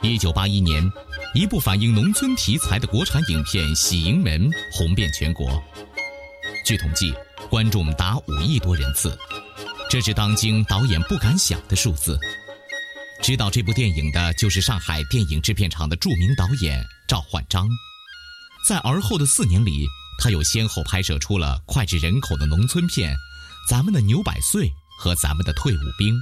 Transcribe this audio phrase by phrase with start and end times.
[0.00, 0.90] 一九八一年，
[1.34, 5.60] 一部反映农村题材的国产影片《喜盈门》红遍全国。
[6.64, 7.12] 据统计，
[7.50, 9.16] 观众达五亿多人次，
[9.90, 12.18] 这是当今导演不敢想的数字。
[13.20, 17.68] 执导这部电影的就是上海电影制片厂的著名导演赵焕章。
[18.68, 19.84] 在而后的四年里，
[20.22, 23.12] 他又先后拍摄出了脍炙人口的农村片
[23.68, 24.68] 《咱们的牛百岁》
[25.00, 26.14] 和《咱们的退伍兵》。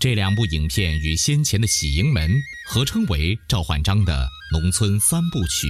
[0.00, 2.32] 这两部影片与先前的《喜盈门》
[2.66, 5.68] 合称为赵焕章的农村三部曲。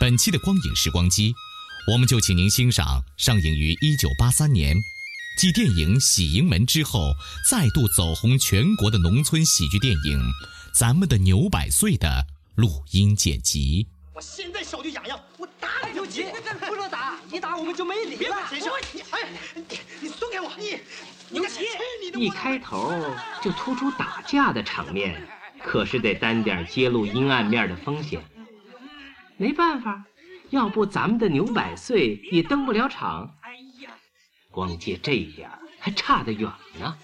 [0.00, 1.32] 本期的光影时光机，
[1.86, 4.76] 我们就请您欣赏上映于1983年，
[5.38, 7.14] 继电影《喜盈门》之后
[7.48, 10.18] 再度走红全国的农村喜剧电影
[10.74, 13.86] 《咱们的牛百岁》的录音剪辑。
[14.20, 16.26] 我现在手就痒痒，我打你就急，
[16.68, 18.18] 不能打，一打我们就没理了。
[18.18, 18.44] 别管
[19.12, 20.78] 哎，你你松开我，你
[21.30, 21.66] 牛急！
[22.12, 22.92] 一开头
[23.40, 25.26] 就突出打架的场面，
[25.64, 28.22] 可是得担点揭露阴暗面的风险。
[29.38, 30.04] 没办法，
[30.50, 33.34] 要不咱们的牛百岁也登不了场。
[33.40, 33.90] 哎呀，
[34.50, 36.94] 光借这一点还差得远呢。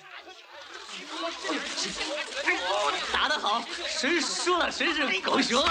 [3.10, 3.38] 打得
[3.86, 5.62] 谁输了谁是狗熊。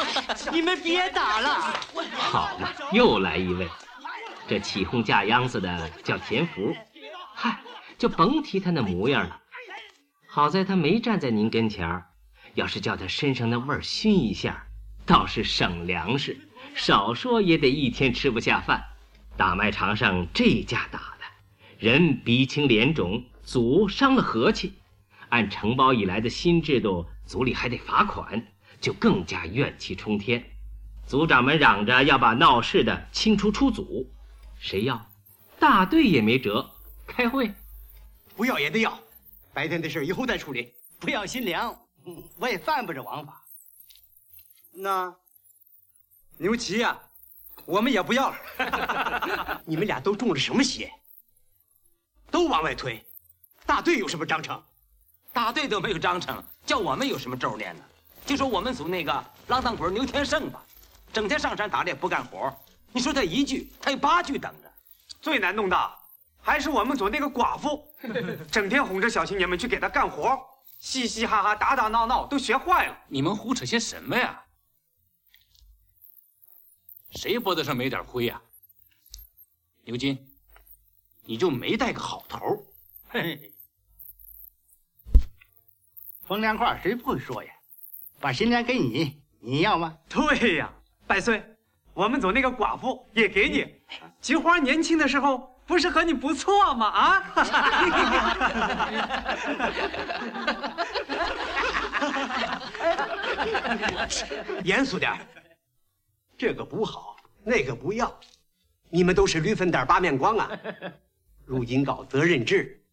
[0.52, 1.74] 你们别打了。
[2.14, 3.68] 好嘛，又来一位，
[4.48, 6.76] 这起哄架秧子的叫田福。
[7.34, 7.60] 嗨，
[7.98, 9.42] 就甭提他那模样了。
[10.28, 12.06] 好在他没站在您跟前儿，
[12.56, 14.66] 要是叫他身上那味儿熏一下，
[15.06, 16.38] 倒是省粮食，
[16.74, 18.84] 少说也得一天吃不下饭。
[19.38, 21.26] 大卖场上这架打的，
[21.78, 24.74] 人鼻青脸肿，足伤了和气。
[25.30, 28.46] 按承包以来的新制度，组里还得罚款，
[28.80, 30.44] 就更加怨气冲天。
[31.08, 34.12] 组长们嚷着要把闹事的清除出组，
[34.60, 35.12] 谁要？
[35.60, 36.70] 大队也没辙。
[37.08, 37.54] 开会，
[38.36, 39.00] 不要也得要。
[39.54, 41.78] 白天的事以后再处理，不要心凉。
[42.38, 43.42] 我也犯不着王法。
[44.72, 45.16] 那
[46.38, 47.00] 牛旗呀，
[47.66, 49.62] 我们也不要了。
[49.66, 50.92] 你们俩都中了什么邪？
[52.30, 53.04] 都往外推。
[53.66, 54.62] 大队有什么章程？
[55.36, 57.84] 大队都没有章程，叫我们有什么咒念呢？
[58.26, 59.12] 就说我们组那个
[59.48, 60.64] 浪荡鬼牛天胜吧，
[61.12, 62.58] 整天上山打猎不干活。
[62.94, 64.72] 你说他一句，他有八句等着。
[65.22, 65.98] 最难弄的
[66.42, 67.86] 还是我们组那个寡妇，
[68.50, 70.40] 整天哄着小青年们去给他干活，
[70.80, 72.98] 嘻嘻哈哈、打打闹闹，都学坏了。
[73.10, 74.42] 你们胡扯些什么呀？
[77.12, 78.42] 谁脖子上没点灰呀？
[79.84, 80.18] 牛金，
[81.26, 82.66] 你就没带个好头？
[83.10, 83.38] 嘿。
[86.26, 87.52] 风凉话谁不会说呀？
[88.20, 89.96] 把新娘给你，你要吗？
[90.10, 90.74] 对呀，
[91.06, 91.44] 百岁，
[91.94, 93.76] 我们组那个寡妇也给你。
[94.20, 96.88] 菊花年轻的时候不是和你不错吗？
[96.88, 97.24] 啊！
[104.64, 105.14] 严肃点
[106.36, 108.12] 这个不好，那个不要。
[108.90, 110.50] 你们都是驴粪蛋八面光啊！
[111.46, 112.84] 如今搞责任制，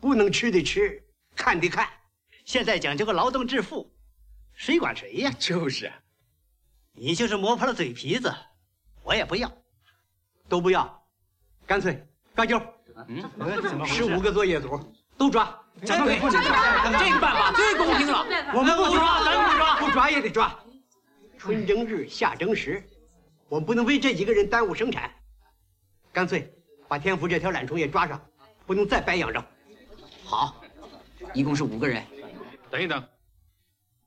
[0.00, 1.00] 不能吃的吃，
[1.36, 1.86] 看的看。
[2.50, 3.88] 现在讲究个劳动致富，
[4.54, 5.32] 谁管谁呀？
[5.38, 5.92] 就是，
[6.90, 8.34] 你就是磨破了嘴皮子，
[9.04, 9.48] 我也不要，
[10.48, 11.00] 都不要，
[11.64, 12.04] 干脆
[12.34, 12.60] 抓阄。
[13.06, 13.22] 嗯，
[13.86, 14.80] 十五个作业组
[15.16, 16.06] 都抓，这个
[17.20, 18.26] 办法最公平了。
[18.52, 20.58] 我们不抓，咱不抓，不抓也得抓。
[21.38, 22.84] 春争日，夏争时，
[23.48, 25.08] 我们不能为这几个人耽误生产。
[26.12, 26.52] 干脆
[26.88, 28.20] 把天福这条懒虫也抓上，
[28.66, 29.40] 不能再白养着。
[30.24, 30.60] 好，
[31.32, 32.04] 一共是五个人。
[32.70, 33.04] 等一等，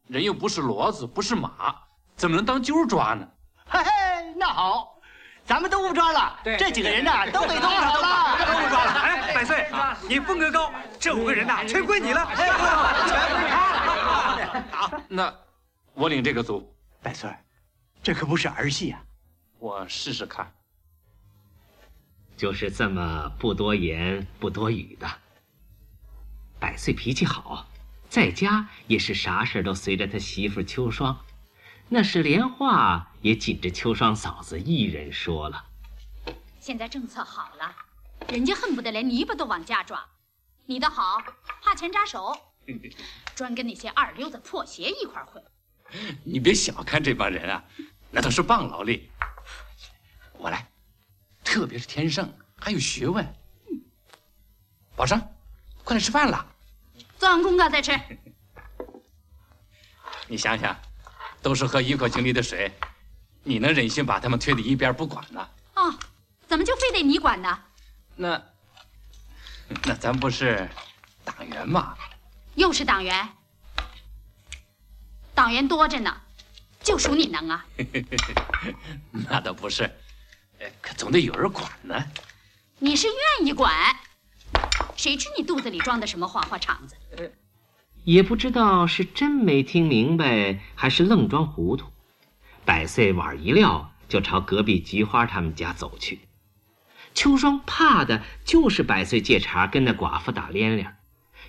[0.08, 1.76] 人又不是骡子，不是马，
[2.16, 3.28] 怎么能当揪抓呢？
[3.68, 4.98] 嘿嘿，那好，
[5.46, 6.40] 咱们都不抓了。
[6.44, 8.92] 这几个人呐，都被动手了，都不抓了。
[9.02, 9.70] 哎，百岁，
[10.08, 12.26] 你风格高，这五个人呐，全归你了。
[12.36, 12.56] 全归
[13.50, 14.64] 他。
[14.72, 15.34] 好，那
[15.94, 16.74] 我领这个组。
[17.02, 17.30] 百岁，
[18.02, 19.04] 这可不是儿戏啊，
[19.60, 20.50] 我试试看。
[22.38, 25.08] 就是这么不多言不多语的。
[26.60, 27.68] 百岁脾气好，
[28.14, 31.20] 在家也是啥事都随着他媳妇秋霜，
[31.90, 35.66] 那是连话也紧着秋霜嫂子一人说了。
[36.60, 37.76] 现在政策好了，
[38.30, 40.06] 人家恨不得连泥巴都往家抓。
[40.68, 41.18] 你的好，
[41.64, 42.38] 怕钱扎手，
[43.34, 45.44] 专跟那些二流子破鞋一块混。
[46.24, 47.66] 你别小看这帮人啊，
[48.12, 49.10] 那都是棒劳力。
[50.38, 50.70] 我来，
[51.44, 53.26] 特别是天盛，还有学问。
[54.96, 55.20] 宝生，
[55.84, 56.53] 快来吃饭了。
[57.24, 57.98] 做完功课再吃。
[60.28, 60.78] 你想想，
[61.42, 62.70] 都是喝一口井里的水，
[63.44, 65.50] 你能忍心把他们推到一边不管呢？
[65.76, 65.98] 哦，
[66.50, 67.58] 怎么就非得你管呢？
[68.18, 68.44] 那，
[69.86, 70.70] 那咱不是
[71.24, 71.96] 党员吗？
[72.56, 73.30] 又是党员，
[75.34, 76.14] 党员多着呢，
[76.82, 77.66] 就属你能啊。
[79.30, 79.90] 那倒不是，
[80.82, 82.04] 可总得有人管呢。
[82.80, 83.74] 你是愿意管，
[84.96, 86.96] 谁知你肚子里装的什么花花肠子？
[88.04, 91.88] 也不知道是真没听明白，还是愣装糊涂。
[92.66, 96.20] 百岁碗一撂，就朝隔壁菊花他们家走去。
[97.14, 100.98] 秋霜怕的就是百岁借茬跟那寡妇打连连，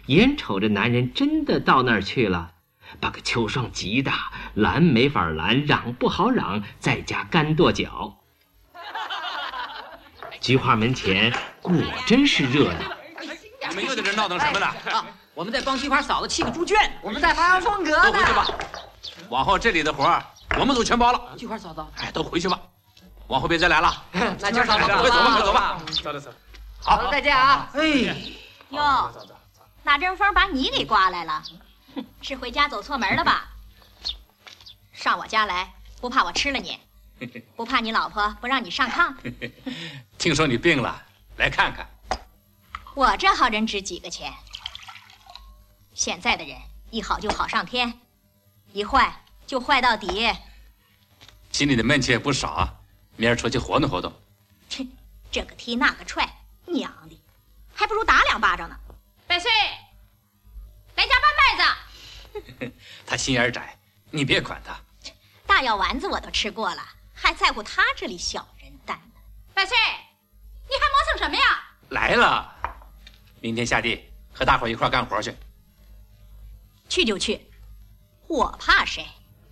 [0.06, 2.52] 眼瞅着男人真的到那儿去了，
[3.00, 4.12] 把个秋霜急的
[4.54, 8.18] 拦没法拦，嚷不好嚷，在家干跺脚。
[10.40, 11.32] 菊花门前
[11.62, 11.74] 果
[12.06, 12.96] 真是热闹。
[13.74, 14.66] 你们又在这闹腾什么呢？
[14.92, 15.04] 啊，
[15.34, 18.04] 我们在帮菊花嫂子砌个猪圈，我们在发扬风格呢。
[18.04, 18.46] 都回去吧，
[19.28, 20.24] 往后这里的活儿
[20.56, 21.20] 我们都全包了。
[21.36, 22.60] 菊花嫂子，哎，都回去吧，
[23.26, 24.04] 往后别再来了。
[24.38, 25.78] 那今儿嫂子快走吧，快走吧。
[25.90, 26.32] 走走走。
[26.80, 27.68] 好，再见啊。
[27.74, 28.16] 哎，
[28.68, 29.12] 哟，
[29.82, 31.42] 哪阵风把你给刮来了？
[31.96, 33.48] 哼， 是回家走错门了吧？
[34.92, 35.68] 上我家来，
[36.00, 36.78] 不怕我吃了你，
[37.56, 39.12] 不怕你老婆不让你上炕。
[40.16, 41.02] 听说你病了，
[41.38, 41.84] 来看看。
[42.94, 44.32] 我这好人值几个钱？
[45.94, 46.56] 现在的人
[46.90, 48.00] 一好就好上天，
[48.72, 50.32] 一坏就坏到底。
[51.50, 52.74] 心里的闷气也不少啊，
[53.16, 54.12] 明儿出去活动活动。
[54.68, 54.86] 切，
[55.32, 56.24] 这个踢那个踹，
[56.66, 57.20] 娘的，
[57.74, 58.76] 还不如打两巴掌呢。
[59.26, 59.50] 百岁，
[60.94, 62.72] 来家搬麦子。
[63.04, 63.76] 他心眼窄，
[64.10, 64.76] 你别管他。
[65.48, 66.82] 大药丸子我都吃过了，
[67.12, 69.20] 还在乎他这里小人蛋呢？
[69.52, 69.76] 百岁，
[70.68, 71.42] 你还磨蹭什么呀？
[71.90, 72.53] 来了，
[73.44, 74.00] 明天下地
[74.32, 75.30] 和大伙一块干活去。
[76.88, 77.38] 去就去，
[78.26, 79.04] 我怕谁？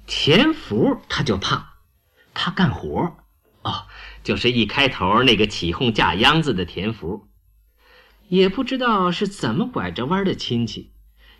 [0.07, 1.75] 田福他就怕，
[2.33, 3.15] 他干活
[3.61, 3.87] 哦，
[4.25, 7.29] 就是一开头那个起哄架秧子的田福，
[8.29, 10.95] 也不知道是怎么拐着弯的亲戚。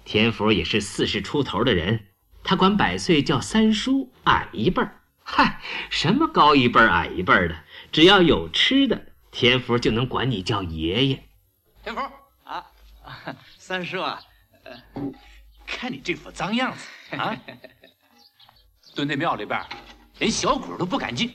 [0.05, 2.09] 田福也是四十出头的人，
[2.45, 5.01] 他管百岁叫三叔，矮一辈儿。
[5.23, 5.59] 嗨，
[5.89, 7.57] 什么高一辈儿矮一辈儿的，
[7.91, 11.25] 只要有吃的，田福就能管你叫爷爷。
[11.83, 12.13] 田福啊，
[13.59, 14.23] 三叔啊，
[14.65, 14.83] 呃，
[15.67, 17.37] 看你这副脏样子啊，
[18.95, 19.65] 蹲在庙里边，
[20.19, 21.35] 连小鬼都不敢进。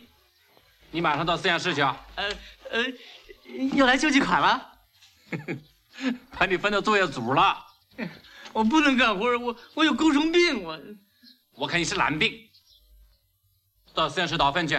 [0.91, 2.05] 你马上到实验室去啊？
[2.15, 2.29] 呃
[2.71, 2.83] 呃，
[3.73, 4.73] 又来救济款了？
[6.37, 7.65] 把你分到作业组了。
[8.53, 10.79] 我不能干活，我我有钩虫病，我
[11.53, 12.33] 我看你是懒病。
[13.93, 14.75] 到实验室倒粪去，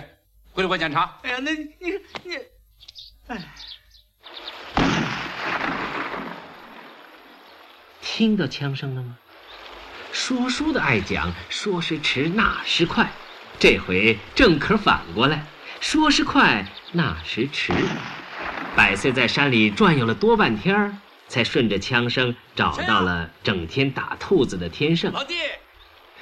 [0.53, 1.19] 回来给我检查。
[1.23, 1.75] 哎呀，那你
[2.23, 2.37] 你，
[3.27, 3.55] 哎。
[8.19, 9.17] 听到枪声了吗？
[10.11, 13.09] 说书的爱讲，说时迟，那时快。
[13.61, 15.47] 这回正可反过来，
[15.79, 17.73] 说时快，那时迟。
[18.75, 25.13] 百岁在山里转悠了多半天才顺着枪声找到了整天打兔子的天圣。
[25.13, 25.37] 老弟，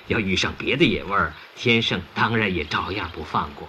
[0.09, 3.67] 要遇上别的野味儿，天圣当然也照样不放过。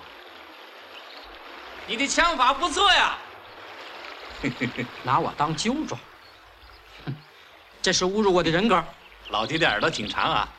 [1.87, 3.17] 你的枪法不错呀，
[5.03, 5.97] 拿我当揪抓，
[7.87, 8.83] 这是侮辱我的人格。
[9.29, 10.49] 老弟的耳朵挺长啊，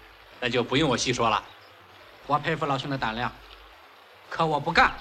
[0.41, 1.45] 那就不用我细说了。
[2.27, 3.31] 我佩服老兄的胆量，
[4.31, 4.95] 可我不干。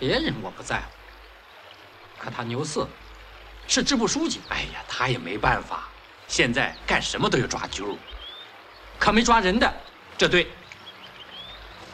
[0.00, 0.82] 别人我不在乎，
[2.18, 2.84] 可他牛四
[3.68, 4.40] 是支部书记。
[4.48, 5.84] 哎呀，他也没办法，
[6.26, 7.96] 现在干什么都要抓阄，
[8.98, 9.72] 可没抓人的。
[10.18, 10.48] 这对，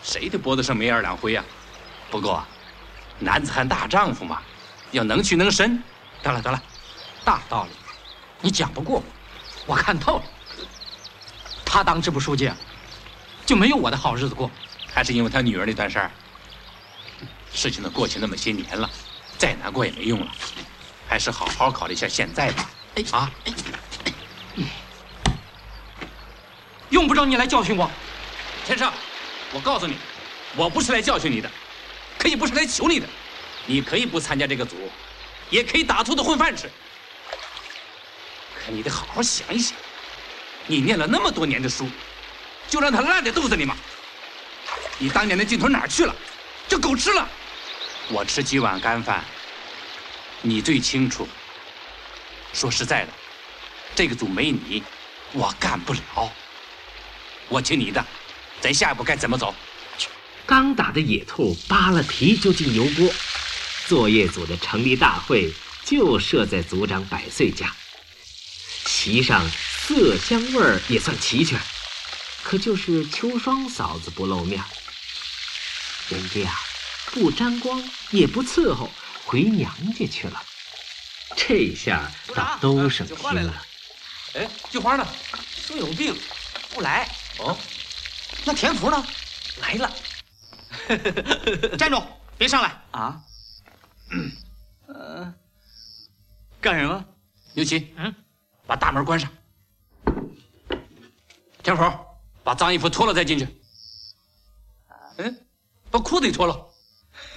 [0.02, 1.44] 谁的脖子上没二两灰呀？
[2.10, 2.42] 不过，
[3.18, 4.40] 男子汉大丈夫嘛，
[4.92, 5.78] 要能屈能伸。
[6.22, 6.62] 得了得了，
[7.22, 7.72] 大道理
[8.40, 9.04] 你讲不过我，
[9.66, 10.22] 我看透了。
[11.64, 12.50] 他当支部书记，
[13.44, 14.50] 就没有我的好日子过。
[14.94, 16.10] 还是因为他女儿那段事儿。
[17.52, 18.88] 事情都过去那么些年了，
[19.38, 20.26] 再难过也没用了，
[21.08, 22.70] 还是好好考虑一下现在吧。
[22.94, 23.30] 哎啊，
[26.90, 27.90] 用不着你来教训我，
[28.66, 28.92] 天少，
[29.52, 29.96] 我告诉你，
[30.54, 31.50] 我不是来教训你的，
[32.18, 33.06] 可可以不是来求你的，
[33.66, 34.74] 你可以不参加这个组，
[35.48, 36.68] 也可以打兔子混饭吃。
[38.68, 39.76] 你得好好想一想，
[40.66, 41.88] 你念了那么多年的书，
[42.68, 43.76] 就让它烂在肚子里吗？
[44.98, 46.14] 你当年的劲头哪儿去了？
[46.68, 47.28] 就狗吃了。
[48.08, 49.24] 我吃几碗干饭，
[50.42, 51.28] 你最清楚。
[52.52, 53.12] 说实在的，
[53.94, 54.82] 这个组没你，
[55.32, 56.32] 我干不了。
[57.48, 58.04] 我听你的，
[58.60, 59.54] 咱下一步该怎么走？
[60.46, 63.12] 刚打的野兔扒了皮就进油锅。
[63.86, 65.52] 作业组的成立大会
[65.84, 67.72] 就设在组长百岁家，
[68.86, 71.60] 席上色香味儿也算齐全，
[72.42, 74.62] 可就是秋霜嫂子不露面。
[76.08, 76.54] 人家啊，
[77.12, 78.88] 不沾光也不伺候，
[79.24, 80.42] 回娘家去了。
[81.36, 83.66] 这下倒都省心了。
[84.34, 85.06] 哎，菊花呢？
[85.66, 86.16] 说有病，
[86.72, 87.08] 不来。
[87.38, 87.58] 哦，
[88.44, 89.06] 那田福呢？
[89.60, 89.92] 来了。
[91.76, 92.02] 站住！
[92.38, 93.20] 别上来啊！
[94.86, 95.34] 呃，
[96.60, 97.04] 干什么？
[97.54, 98.14] 刘奇，嗯，
[98.66, 99.30] 把大门关上。
[101.62, 101.82] 天福，
[102.44, 103.46] 把脏衣服脱了再进去。
[105.18, 105.46] 嗯，
[105.90, 106.66] 把裤子也脱了。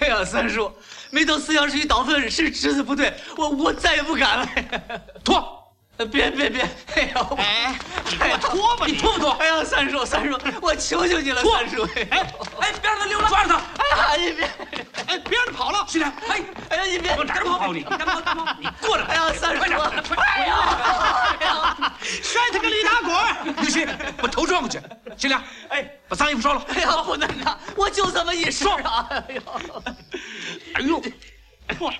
[0.00, 0.70] 哎呀，三叔，
[1.10, 5.02] 没到思想室去倒粪是侄子不对，我我再也不敢了。
[5.24, 5.59] 脱。
[6.06, 6.62] 别别别！
[6.94, 7.80] 哎呀，哎，
[8.32, 8.86] 我脱吧！
[8.86, 9.30] 你脱不脱？
[9.32, 11.82] 哎呀，三叔三叔，我求求你了，三叔！
[12.10, 13.60] 哎哎，别让他溜了，抓住他！
[13.78, 14.44] 哎呀，你别，
[15.06, 15.84] 哎，别让他跑了！
[15.88, 17.82] 徐良，哎，哎呀，你别往哪儿跑你？
[17.82, 19.04] 干嘛干嘛，你过来！
[19.04, 19.78] 哎呀，三叔，快点！
[20.16, 23.54] 哎呀，哎呀，摔他个驴打滚！
[23.56, 23.86] 刘鑫，
[24.20, 24.80] 把头转过去。
[25.16, 26.64] 徐良，哎，把脏衣服烧了。
[26.68, 29.06] 哎呀，不能啊，我就这么一身啊！
[29.10, 29.42] 哎呦，
[30.74, 31.02] 哎呦，
[31.78, 31.92] 破，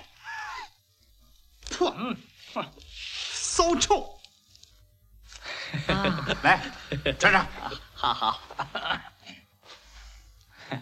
[1.77, 2.17] 破，嗯。
[3.51, 4.17] 骚臭！
[6.41, 6.61] 来，
[7.19, 7.45] 穿上。
[7.93, 8.39] 好好。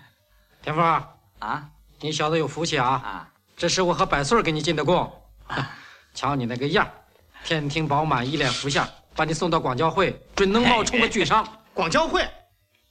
[0.62, 0.80] 田福
[1.40, 1.68] 啊，
[2.00, 2.88] 你小子有福气啊！
[2.88, 5.12] 啊，这是我和百岁给你进的贡。
[6.14, 6.88] 瞧你那个样，
[7.44, 11.44] 天庭饱满，一脸福相，把你送到广交会，准能冒充个巨商。
[11.74, 12.30] 广交会，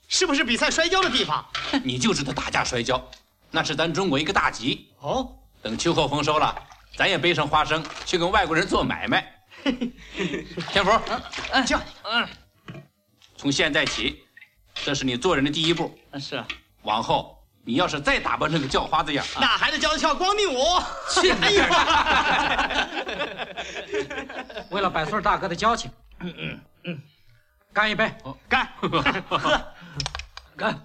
[0.09, 1.45] 是不是比赛摔跤的地方？
[1.85, 3.01] 你就知道打架摔跤，
[3.49, 4.91] 那是咱中国一个大吉。
[4.99, 6.53] 哦，等秋后丰收了，
[6.97, 9.38] 咱也背上花生去跟外国人做买卖。
[10.71, 10.91] 天福，
[11.51, 12.27] 嗯，叫嗯，
[13.37, 14.23] 从现在起，
[14.73, 15.97] 这是你做人的第一步。
[16.19, 16.43] 是，
[16.83, 20.57] 往后你要是再打扮成个叫花子样， 那还得教他跳光腚舞。
[21.09, 21.31] 去！
[24.71, 27.01] 为了百岁大哥的交情，嗯嗯嗯，
[27.73, 28.11] 干一杯！
[28.47, 28.67] 干！
[28.77, 29.61] 喝！
[30.55, 30.79] 干！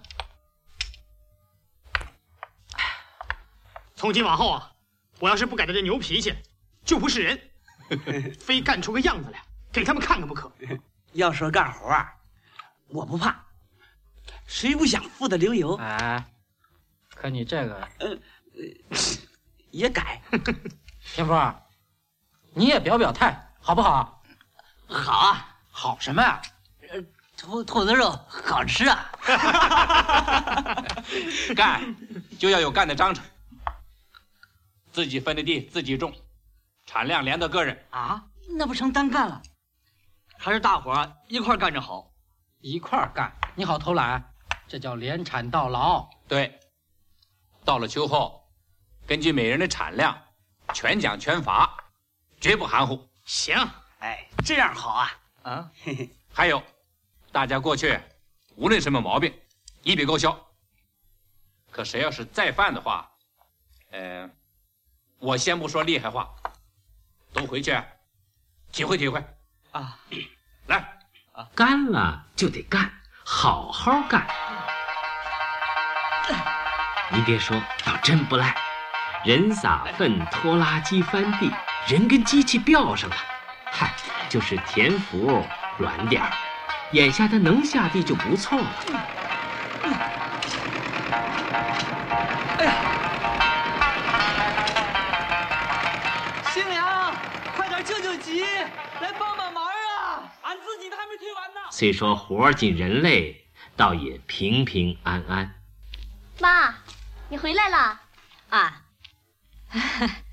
[3.96, 4.70] 从今往后啊，
[5.20, 6.34] 我要是不改掉这牛脾气，
[6.84, 7.40] 就不是人。
[8.40, 10.50] 非干出个样子来给他们看看不可。
[11.12, 12.06] 要说干活，
[12.88, 13.44] 我不怕，
[14.46, 15.76] 谁不想富得流油？
[15.76, 16.24] 哎，
[17.14, 18.18] 可你这个，呃，
[19.70, 20.20] 也改。
[21.14, 21.54] 天福，
[22.52, 24.22] 你也表表态好不好？
[24.88, 26.42] 好啊，好什么呀？
[27.36, 29.10] 兔兔子肉好吃啊！
[31.54, 31.94] 干
[32.38, 33.24] 就要有干的章程，
[34.92, 36.14] 自己分的地自己种。
[36.86, 38.24] 产量连到个人啊，
[38.56, 39.42] 那不成单干了？
[40.38, 42.12] 还是大伙一块干着好，
[42.60, 44.22] 一块干，你好偷懒，
[44.68, 46.08] 这叫连产到老。
[46.28, 46.60] 对，
[47.64, 48.46] 到了秋后，
[49.06, 50.16] 根据每人的产量，
[50.72, 51.74] 全奖全罚，
[52.40, 53.08] 绝不含糊。
[53.24, 53.56] 行，
[54.00, 55.12] 哎，这样好啊。
[55.42, 56.10] 啊， 嘿嘿。
[56.32, 56.62] 还有，
[57.32, 57.98] 大家过去，
[58.56, 59.32] 无论什么毛病，
[59.82, 60.38] 一笔勾销。
[61.70, 63.10] 可谁要是再犯的话，
[63.90, 64.30] 呃，
[65.18, 66.28] 我先不说厉害话。
[67.34, 67.76] 都回去，
[68.70, 69.22] 体会体会，
[69.72, 69.98] 啊，
[70.68, 70.76] 来，
[71.32, 72.88] 啊，干了就得干，
[73.24, 74.24] 好好干。
[77.10, 78.54] 您别说，倒真不赖，
[79.24, 81.50] 人撒粪，拖拉机翻地，
[81.88, 83.16] 人跟机器吊上了。
[83.66, 83.92] 嗨，
[84.28, 85.44] 就是田福
[85.76, 86.30] 软点儿，
[86.92, 88.66] 眼下他能下地就不错了。
[92.58, 92.93] 哎呀！
[98.24, 98.40] 急！
[98.42, 100.32] 来帮帮忙啊！
[100.42, 101.60] 俺自己的还没推完呢。
[101.70, 105.62] 虽说活尽人累，倒也平平安安。
[106.40, 106.74] 妈，
[107.28, 108.00] 你回来了
[108.48, 108.82] 啊！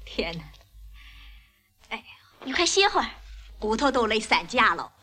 [0.05, 0.43] 天哪！
[1.89, 2.05] 哎，
[2.45, 3.09] 你快歇会儿，
[3.59, 4.93] 骨头都累散架了。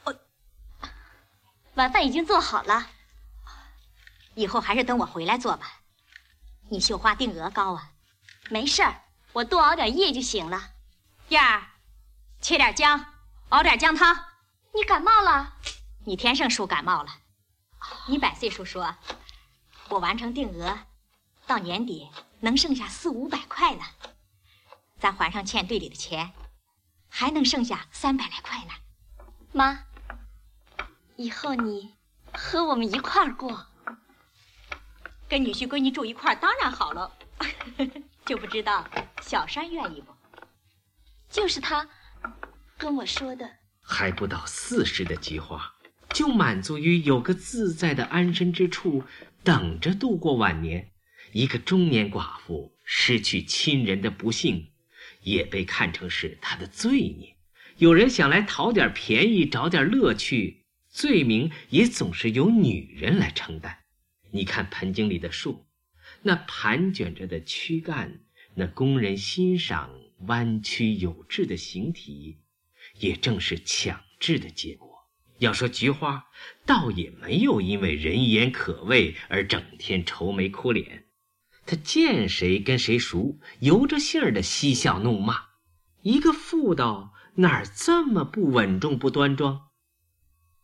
[1.75, 2.89] 晚饭已经做好了，
[4.35, 5.81] 以后还是等我回来做吧。
[6.71, 7.91] 你绣花定额高啊？
[8.49, 9.03] 没事儿，
[9.35, 10.71] 我多熬点夜就行了。
[11.29, 11.63] 燕儿。
[12.41, 13.05] 切点姜，
[13.51, 14.17] 熬点姜汤。
[14.75, 15.55] 你感冒了？
[16.05, 17.11] 你天生叔感冒了。
[18.07, 18.95] 你百岁叔说，
[19.89, 20.79] 我完成定额，
[21.47, 22.09] 到年底
[22.41, 23.85] 能剩下四五百块呢。
[24.99, 26.33] 咱还上欠队里的钱，
[27.09, 28.73] 还能剩下三百来块呢。
[29.53, 29.85] 妈，
[31.17, 31.95] 以后你
[32.33, 33.67] 和我们一块儿过。
[35.29, 37.13] 跟女婿闺女住一块儿当然好了，
[38.25, 38.87] 就不知道
[39.21, 40.15] 小山愿意不？
[41.29, 41.87] 就是他
[42.79, 43.51] 跟我说的。
[43.83, 45.75] 还不到四十的菊花，
[46.15, 49.03] 就满足于有个自在的安身之处，
[49.43, 50.93] 等着度过晚年。
[51.33, 54.71] 一个中年寡妇失去亲人的不幸，
[55.23, 57.37] 也被看成是她的罪孽。
[57.77, 63.79] 有人想来讨点便宜，找点乐趣，罪名也总是由女人来承担。
[64.31, 65.67] 你看盆景里的树，
[66.23, 68.21] 那盘卷着的躯干，
[68.55, 69.91] 那工人欣赏
[70.27, 72.39] 弯曲有致的形体，
[72.99, 74.89] 也正是强制的结果。
[75.39, 76.27] 要说菊花，
[76.67, 81.07] 倒也没有因为人言可畏而整天愁眉苦脸，
[81.65, 85.45] 他见谁跟谁熟，由着性儿的嬉笑怒骂。
[86.03, 89.69] 一个妇道哪儿这么不稳重不端庄？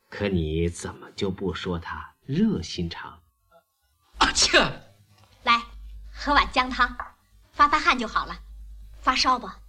[0.09, 3.21] 可你怎么就不说他热心肠？
[4.19, 4.59] 啊切！
[5.45, 5.63] 来，
[6.13, 6.97] 喝碗姜汤，
[7.53, 8.41] 发发汗就好了。
[9.01, 9.61] 发烧吧？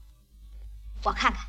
[1.03, 1.45] 我看看。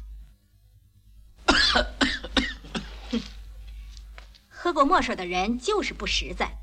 [4.48, 6.58] 喝过墨水的人就是不实在。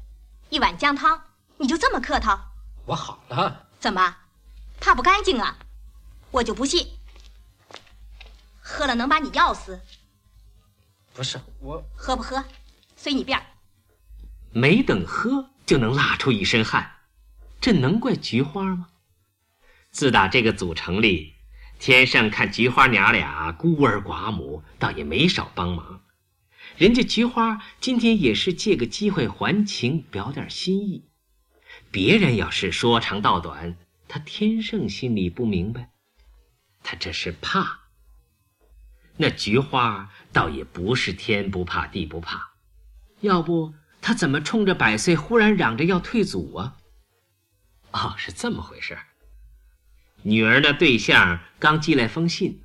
[0.50, 1.22] 一碗姜汤，
[1.58, 2.40] 你就这么客套？
[2.86, 3.68] 我好了。
[3.80, 4.18] 怎么？
[4.80, 5.58] 怕不干净啊？
[6.32, 6.88] 我就不信。
[8.60, 9.80] 喝了能把你药死？
[11.14, 11.84] 不是我。
[11.96, 12.44] 喝不喝？
[12.96, 13.42] 随你便。
[14.52, 15.50] 没等喝。
[15.66, 16.98] 就能辣出一身汗，
[17.62, 18.90] 这能怪菊花吗？
[19.92, 21.33] 自打这个组成立，
[21.86, 26.02] 天上看菊花娘俩孤儿寡母，倒也没少帮忙。
[26.78, 31.10] 人家菊花今天也是借个机会还情，表点心意。
[31.92, 33.76] 别人要是说长道短，
[34.08, 35.90] 他天圣心里不明白，
[36.84, 37.82] 他这是怕。
[39.18, 42.54] 那菊花倒也不是天不怕地不怕，
[43.20, 43.74] 要不。
[44.00, 46.78] 他怎么冲着百岁忽然嚷着要退祖啊？
[47.92, 48.98] 哦，是这么回事
[50.24, 52.64] 女儿的对象刚寄来封信，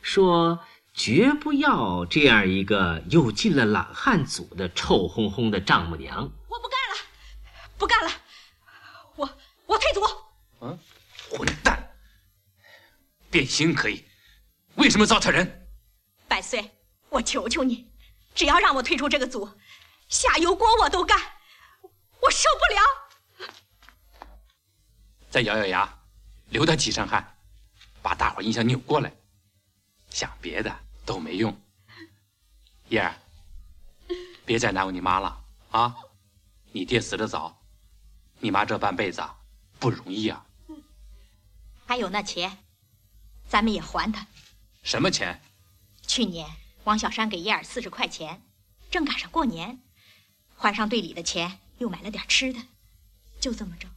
[0.00, 6.22] 说绝不要这样一个又进了懒汉组的臭烘烘的丈母娘。
[6.48, 6.96] 我不干了，
[7.76, 8.10] 不干了，
[9.16, 10.00] 我我退组。
[10.60, 10.78] 嗯，
[11.30, 11.90] 混蛋！
[13.30, 14.04] 变心可以，
[14.76, 15.68] 为什么糟蹋人？
[16.28, 16.70] 百岁，
[17.10, 17.92] 我求求你，
[18.34, 19.50] 只要让我退出这个组。
[20.08, 21.18] 下油锅我都干，
[22.22, 23.48] 我受不了。
[25.28, 25.98] 再咬咬牙，
[26.50, 27.36] 流他几身汗，
[28.02, 29.12] 把大伙印象扭过来。
[30.10, 31.54] 想别的都没用。
[32.88, 33.14] 燕儿，
[34.44, 35.94] 别再难为你妈了啊！
[36.72, 37.60] 你爹死得早，
[38.38, 39.22] 你妈这半辈子
[39.78, 40.46] 不容易啊。
[41.86, 42.56] 还有那钱，
[43.48, 44.26] 咱们也还他。
[44.82, 45.40] 什么钱？
[46.06, 46.48] 去年
[46.84, 48.40] 王小山给燕儿四十块钱，
[48.90, 49.82] 正赶上过年。
[50.56, 52.60] 还上队里的钱，又买了点吃的，
[53.40, 53.88] 就这么着。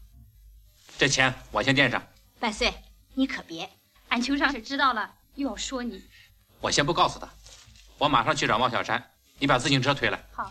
[0.97, 2.05] 这钱我先垫上。
[2.39, 2.73] 百岁，
[3.15, 3.69] 你可别，
[4.07, 6.01] 俺邱上是知道了又要说你。
[6.61, 7.27] 我先不告诉他，
[7.97, 10.23] 我马上去找王小山，你把自行车推来。
[10.31, 10.49] 好。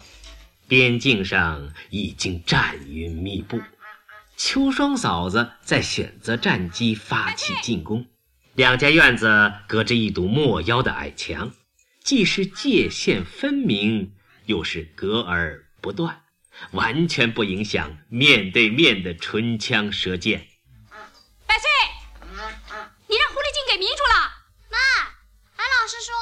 [0.67, 3.59] 边境上已经战云密布，
[4.37, 8.05] 秋霜嫂子在选择战机发起进攻。
[8.55, 11.51] 两家院子隔着一堵没腰的矮墙，
[12.05, 14.13] 既是界限分明，
[14.45, 15.65] 又是隔而。
[15.81, 16.21] 不断，
[16.73, 20.48] 完全不影响面对面的唇枪舌剑。
[21.49, 21.67] 百岁，
[23.07, 24.15] 你让狐狸精给迷住了。
[24.69, 24.79] 妈，
[25.57, 26.15] 俺老师说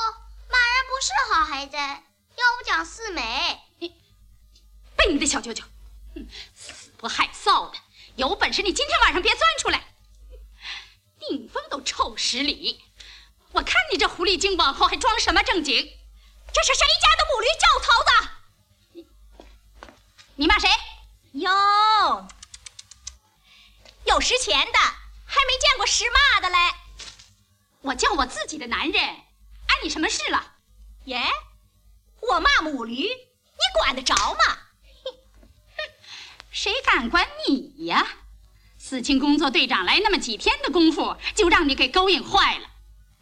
[0.48, 3.60] 骂人不是好孩子，要我讲四美。
[4.96, 5.64] 背你的小舅舅，
[6.54, 7.78] 死不害臊的，
[8.14, 9.82] 有本事你今天晚上别钻出来。
[11.18, 12.84] 顶风都臭十里，
[13.50, 15.76] 我看你这狐狸精往后还装什么正经？
[16.52, 18.10] 这是谁家的母驴叫头子？
[20.36, 20.70] 你骂谁？
[21.32, 22.28] 哟，
[24.04, 24.78] 有识钱的，
[25.36, 26.56] 还没见过识骂的嘞。
[27.82, 30.54] 我叫我自己的男人，碍你什么事了？
[31.04, 31.20] 耶，
[32.22, 34.44] 我骂母驴，你管得着吗？
[35.04, 35.12] 哼，
[36.50, 38.06] 谁敢管你呀？
[38.78, 42.70] 四清工作队长来那么几天的功夫，就让你给勾引坏了。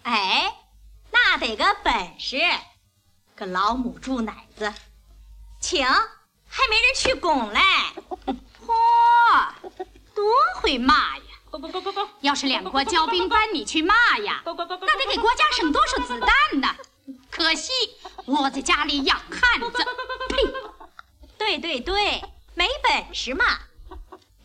[0.05, 0.55] 哎，
[1.11, 2.39] 那得个本事，
[3.35, 4.73] 个老母猪奶子，
[5.61, 5.85] 请。
[6.57, 7.61] 还没人去拱嘞，
[8.65, 9.53] 嚯，
[10.15, 10.25] 多
[10.61, 11.25] 会骂呀！
[12.21, 16.75] 要是两国交兵班你去骂呀，那得给国家省多少子弹呢？
[17.31, 17.73] 可惜
[18.25, 19.85] 我在家里养汉子。
[20.29, 20.43] 呸！
[21.37, 23.45] 对对对，没本事嘛。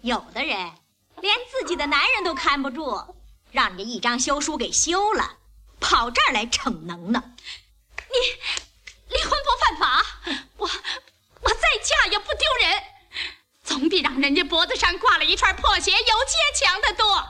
[0.02, 0.72] 有的人
[1.22, 3.16] 连自己的男人都看不住，
[3.52, 5.38] 让人家一张休书给休了，
[5.80, 7.24] 跑这儿来逞能呢。
[7.98, 10.06] 你离婚不犯法，
[10.58, 10.70] 我
[11.42, 12.84] 我再嫁也不丢人，
[13.70, 17.24] 总比让人家脖子上挂了一串破鞋游街强得多。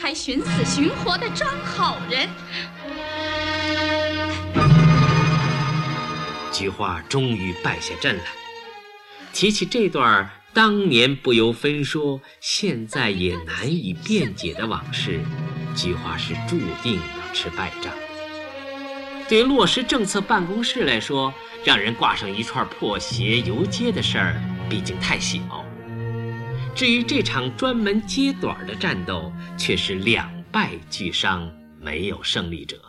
[0.00, 2.28] 还还寻死寻活的装好人。
[6.52, 8.24] 菊花终于败下阵来，
[9.32, 15.18] 提起这段当年不由分说，现在也难以辩解的往事，
[15.74, 17.90] 菊花是注定要吃败仗。
[19.28, 21.32] 对落实政策办公室来说，
[21.64, 25.38] 让人挂上一串破鞋游街的事儿，毕竟太小。
[26.74, 32.80] 至于这场专门揭短的战斗，却是两败俱伤，没有胜利者。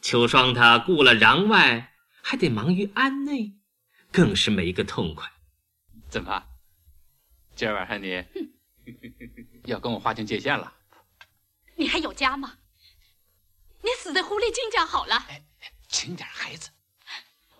[0.00, 1.90] 秋霜他顾了攘外。
[2.26, 3.52] 还得忙于安内，
[4.10, 5.30] 更是没个痛快。
[6.08, 6.42] 怎么，
[7.54, 8.24] 今儿晚上你
[9.68, 10.72] 要跟我划清界限了？
[11.76, 12.54] 你还有家吗？
[13.84, 15.26] 你死在狐狸精家好了。
[15.88, 16.70] 轻点，孩子。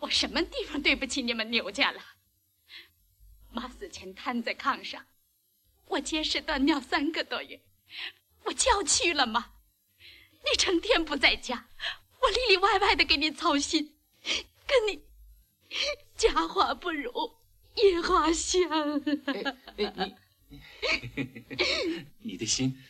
[0.01, 2.03] 我什么地方对不起你们牛家了？
[3.53, 5.07] 妈死前瘫在炕上，
[5.85, 7.61] 我结石断尿三个多月，
[8.45, 9.53] 我叫去了吗？
[10.51, 11.69] 你成天不在家，
[12.21, 13.99] 我里里外外的给你操心。
[14.67, 15.05] 跟你
[16.17, 17.39] 家花不如
[17.75, 18.99] 野花香。
[19.77, 20.17] 你
[22.23, 22.83] 你的心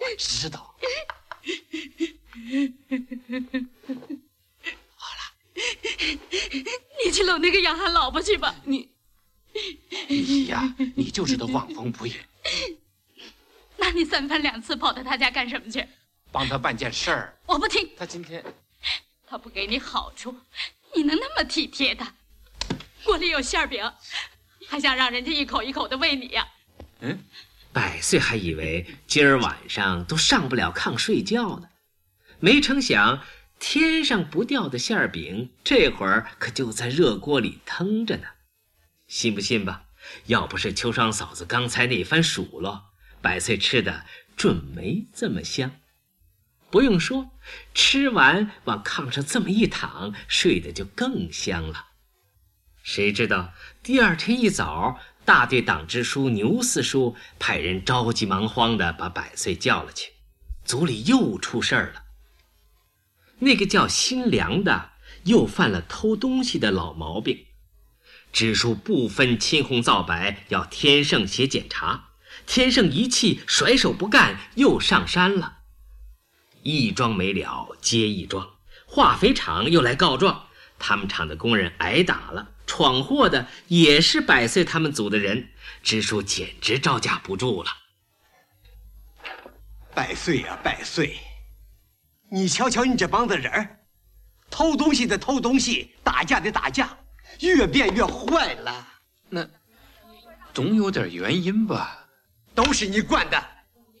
[0.00, 0.76] 我知道。
[4.96, 5.22] 好了，
[7.04, 8.54] 你去搂那个养汉老婆去吧。
[8.64, 8.90] 你
[10.08, 12.14] 你呀，你就知道望风不应。
[13.76, 15.86] 那你三番两次跑到他家干什么去？
[16.32, 17.38] 帮他办件事儿。
[17.46, 17.88] 我不听。
[17.96, 18.44] 他今天
[19.26, 20.36] 他不给你好处。
[20.94, 22.12] 你能那么体贴他？
[23.04, 23.90] 锅里有馅饼，
[24.68, 26.46] 还想让人家一口一口的喂你呀？
[27.00, 27.24] 嗯，
[27.72, 31.68] 百岁还以为今儿晚上都上不了炕睡觉呢，
[32.40, 33.22] 没成想
[33.60, 38.24] 天上不掉的馅饼，这会儿可就在热锅里腾着呢。
[39.06, 39.84] 信不信吧？
[40.26, 42.86] 要不是秋霜嫂子刚才那番数落，
[43.20, 45.72] 百岁吃的准没这么香。
[46.70, 47.32] 不用说，
[47.74, 51.88] 吃完往炕上这么一躺，睡得就更香了。
[52.82, 60.12] 谁知道第二天一早，大队党支书牛四叔派人着急忙慌地把百岁叫了去，
[60.64, 62.04] 组里又出事儿了。
[63.40, 64.92] 那个叫新良的
[65.24, 67.46] 又犯了偷东西的老毛病，
[68.32, 72.10] 支书不分青红皂白要天胜写检查，
[72.46, 75.58] 天胜一气甩手不干，又上山了。
[76.62, 78.50] 一桩没了接一桩，
[78.86, 80.48] 化肥厂又来告状，
[80.78, 85.48] 他们厂的工人挨打了，闯祸的也是百岁他们组的人，
[85.82, 87.70] 支书简直招架不住了。
[89.94, 91.18] 百岁呀，百岁，
[92.30, 93.80] 你瞧瞧你这帮子人儿
[94.48, 96.96] 偷东西的偷东西，打架的打架，
[97.40, 98.88] 越变越坏了。
[99.28, 99.48] 那
[100.54, 102.06] 总有点原因吧？
[102.54, 103.42] 都是你惯的。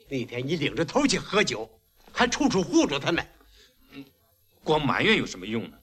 [0.08, 1.68] 那天你领着头去喝酒。
[2.12, 3.24] 还处处护着他们，
[4.64, 5.78] 光埋怨有什么用呢？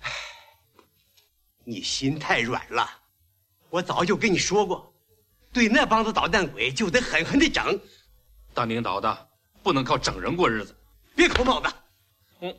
[0.00, 0.10] 唉，
[1.62, 2.90] 你心太软了。
[3.70, 4.92] 我早就跟你说过，
[5.52, 7.80] 对那帮子捣蛋鬼就得狠狠的整。
[8.52, 9.28] 当领导的
[9.62, 10.76] 不能靠整人过日子。
[11.16, 11.72] 别扣帽子。
[12.40, 12.54] 嗯，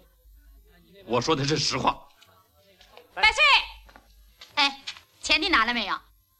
[1.06, 2.04] 我说的是实话。
[3.14, 3.44] 百岁，
[4.56, 4.84] 哎，
[5.22, 5.98] 钱你拿了没有？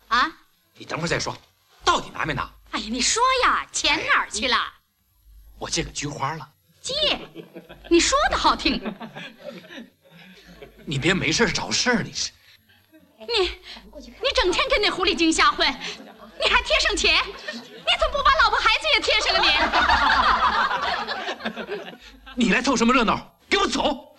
[0.08, 0.32] 啊？
[0.74, 1.38] 你等会儿再说，
[1.86, 2.52] 到底拿没拿？
[2.72, 4.58] 哎呀，你说呀，钱哪儿去了？
[5.60, 6.50] 我借给菊花了，
[6.82, 6.94] 借？
[7.90, 8.82] 你说的好听，
[10.86, 12.32] 你别没事找事儿，你是？
[13.20, 13.28] 你
[14.00, 15.68] 你整天跟那狐狸精瞎混，
[16.44, 17.24] 你还贴上钱？
[17.26, 19.40] 你怎么不把老婆孩子也贴上了
[22.36, 22.46] 你？
[22.46, 23.34] 你来凑什么热闹？
[23.50, 24.16] 给我走！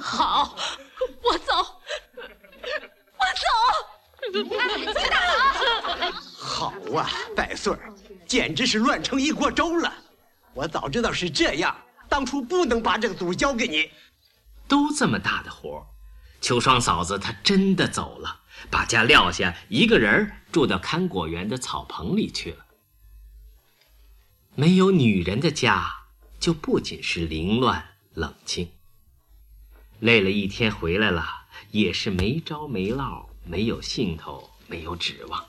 [0.00, 0.56] 好，
[1.22, 1.52] 我走，
[3.18, 3.46] 我走。
[6.38, 7.92] 好啊，百岁儿。
[8.26, 9.92] 简直是乱成一锅粥了！
[10.52, 11.76] 我早知道是这样，
[12.08, 13.90] 当初不能把这个组交给你。
[14.68, 15.86] 都这么大的活，
[16.40, 22.66] 秋霜嫂子她真的走了，把家撂下，一个人住到看果园的草棚里去了。
[24.54, 26.04] 没有女人的家，
[26.40, 28.70] 就不仅是凌乱冷清。
[30.00, 35.46] 累了一天回来了，也是没招没落，没有兴头，没有指望。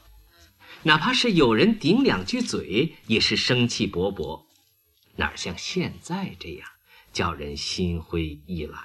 [0.84, 4.44] 哪怕是有人顶两句嘴，也是生气勃勃，
[5.16, 6.70] 哪像现在这样，
[7.12, 8.82] 叫人心灰意懒。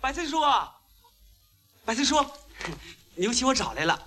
[0.00, 0.38] 百岁叔，
[1.84, 2.16] 百岁叔，
[3.14, 4.06] 牛七我找来了。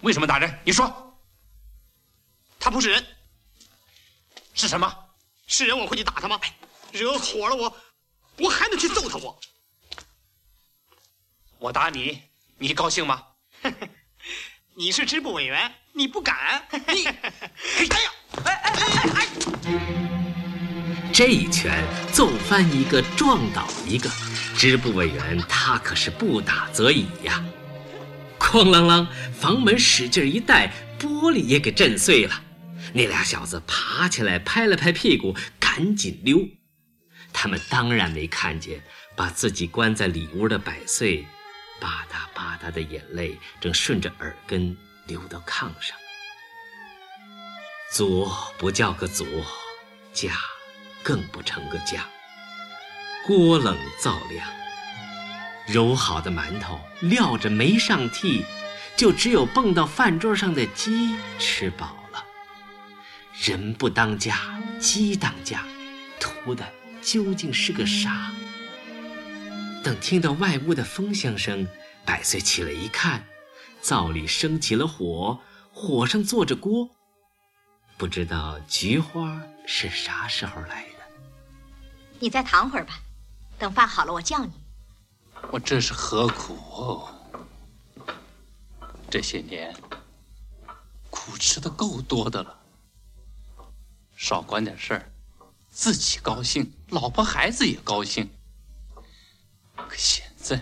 [0.00, 0.58] 为什么打人？
[0.64, 1.00] 你说。
[2.60, 3.06] 他不是人，
[4.54, 4.90] 是什么？
[5.46, 6.40] 是人我会去打他吗？
[6.92, 7.76] 惹火了我，
[8.38, 9.38] 我还能去揍他我。
[11.58, 12.22] 我打你，
[12.56, 13.22] 你高兴吗？
[14.76, 16.66] 你是支部委员，你不敢。
[16.88, 18.12] 你，哎呀，
[18.44, 19.28] 哎哎哎哎！
[21.12, 24.10] 这一拳揍翻一个，撞倒一个，
[24.56, 27.44] 支部委员他可是不打则已呀。
[28.54, 32.40] 哐啷啷，房门使劲一带，玻璃也给震碎了。
[32.92, 36.48] 那俩小子爬起来，拍了拍屁股，赶紧溜。
[37.32, 38.80] 他们当然没看见
[39.16, 41.26] 把自己关在里屋的百岁，
[41.80, 44.76] 吧嗒吧嗒的眼泪正顺着耳根
[45.08, 45.98] 流到炕上。
[47.90, 49.26] 左不叫个左，
[50.12, 50.32] 家
[51.02, 52.06] 更不成个家。
[53.26, 54.48] 锅冷灶凉，
[55.66, 58.44] 揉好的馒头撂着没上屉，
[58.96, 62.24] 就只有蹦到饭桌上的鸡吃饱了。
[63.40, 65.64] 人不当家，鸡当家，
[66.20, 66.70] 图的
[67.02, 68.30] 究竟是个啥？
[69.82, 71.66] 等听到外屋的风箱声，
[72.04, 73.24] 百岁起来一看，
[73.80, 75.40] 灶里升起了火，
[75.72, 76.88] 火上坐着锅。
[77.96, 81.04] 不知道菊花是啥时候来的？
[82.18, 82.98] 你再躺会儿吧，
[83.58, 84.52] 等饭好了我叫你。
[85.50, 87.08] 我这是何苦？
[89.10, 89.72] 这些年
[91.08, 92.60] 苦吃的够多的了。
[94.16, 95.12] 少管点事儿，
[95.70, 98.28] 自己高兴，老婆孩子也高兴。
[99.76, 100.60] 可现在，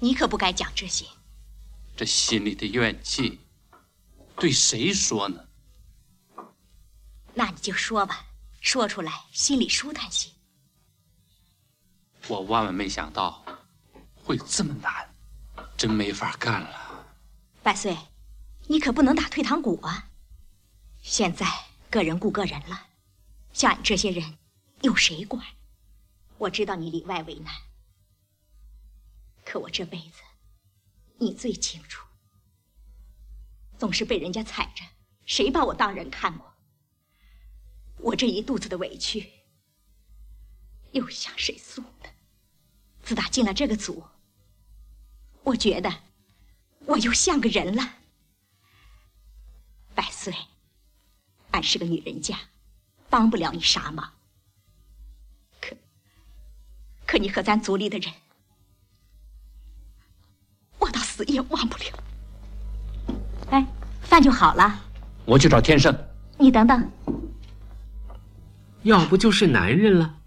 [0.00, 1.06] 你可不该讲这些。
[1.96, 3.38] 这心里的怨气，
[4.36, 5.44] 对谁说呢？
[7.34, 8.26] 那你就说吧，
[8.60, 10.28] 说出来心里舒坦些。
[12.28, 13.44] 我万万没想到
[14.14, 15.14] 会这么难，
[15.76, 17.06] 真没法干了。
[17.62, 17.96] 百岁，
[18.68, 20.08] 你可不能打退堂鼓啊！
[21.00, 21.46] 现在
[21.90, 22.86] 个人顾个人了，
[23.52, 24.38] 像你这些人，
[24.82, 25.44] 有谁管？
[26.38, 27.52] 我知道你里外为难，
[29.44, 30.22] 可我这辈子，
[31.18, 32.06] 你最清楚。
[33.78, 34.84] 总是被人家踩着，
[35.26, 36.54] 谁把我当人看过？
[37.98, 39.28] 我这一肚子的委屈，
[40.92, 41.82] 又向谁诉？
[43.02, 44.04] 自打进了这个组，
[45.42, 45.92] 我觉得
[46.86, 47.82] 我又像个人了。
[49.94, 50.34] 百岁。
[51.50, 52.34] 俺是个女人家，
[53.10, 54.10] 帮不了你啥忙。
[55.60, 55.76] 可
[57.06, 58.10] 可你和咱族里的人，
[60.78, 61.84] 我到死也忘不了。
[63.50, 63.66] 哎，
[64.00, 64.82] 饭就好了。
[65.26, 65.94] 我去找天胜。
[66.38, 66.90] 你等等。
[68.84, 70.20] 要不就是男人了，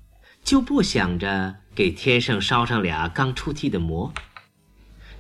[0.44, 4.14] 就不想着给天上烧上俩刚出屉的馍。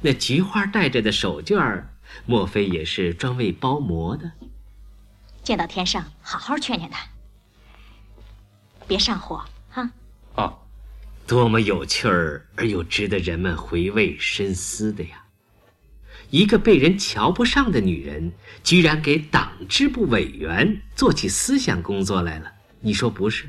[0.01, 1.89] 那菊花带着的手绢儿，
[2.25, 4.31] 莫非也是专为包馍的？
[5.43, 7.05] 见到天上，好好劝劝他，
[8.87, 9.91] 别上火哈。
[10.35, 10.57] 啊，
[11.27, 15.23] 多么有趣儿而又值得人们回味深思的呀！
[16.31, 18.31] 一个被人瞧不上的女人，
[18.63, 23.47] 居然给党支部委员做起思想工作来了，你说不是？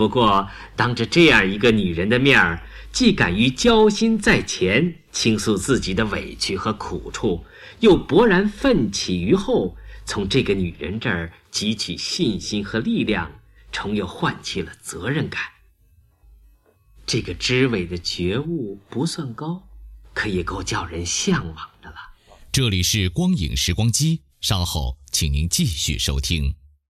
[0.00, 7.44] 不过当着这样一个女人的面儿，既敢于交心在前，倾诉自己的委屈和苦处，
[7.80, 9.76] 又勃然奋起于后。
[10.06, 13.30] 从这个女人这儿汲取信心和力量，
[13.70, 15.38] 重又唤起了责任感。
[17.04, 19.68] 这个知委的觉悟不算高，
[20.14, 21.96] 可也够叫人向往的了。
[22.50, 26.54] 这里是光影时光机，稍后请您继续收听。